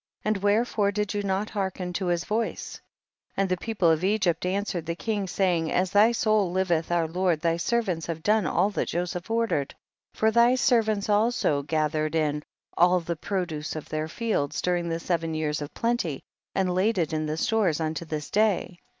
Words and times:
and 0.25 0.37
wherefore 0.37 0.91
did 0.91 1.13
you 1.13 1.21
not 1.21 1.51
hearken 1.51 1.93
to 1.93 2.07
his 2.07 2.23
voice? 2.25 2.81
23. 3.35 3.35
And 3.43 3.49
the 3.49 3.57
people 3.63 3.91
of 3.91 4.03
Egypt 4.03 4.47
an 4.47 4.63
swered 4.63 4.87
the 4.87 4.95
king, 4.95 5.27
saying, 5.27 5.71
as 5.71 5.91
thy 5.91 6.11
soul 6.11 6.51
liveth, 6.51 6.91
our 6.91 7.07
lord, 7.07 7.39
thy 7.41 7.55
servants 7.57 8.07
have 8.07 8.23
done 8.23 8.47
all 8.47 8.71
that 8.71 8.87
Joseph 8.87 9.29
ordered, 9.29 9.75
for 10.15 10.31
thy 10.31 10.55
servants 10.55 11.07
also 11.07 11.61
gathered 11.61 12.15
in 12.15 12.41
all 12.75 12.99
the 12.99 13.15
pro 13.15 13.45
duce 13.45 13.75
of 13.75 13.89
their 13.89 14.07
fields 14.07 14.59
during 14.59 14.89
the 14.89 14.99
seven 14.99 15.35
years 15.35 15.61
of 15.61 15.71
plenty 15.75 16.23
and 16.55 16.73
laid 16.73 16.97
it 16.97 17.13
in 17.13 17.27
the 17.27 17.37
stores 17.37 17.79
unto 17.79 18.03
this 18.03 18.31
day. 18.31 18.79